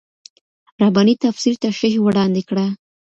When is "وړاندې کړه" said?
2.01-2.65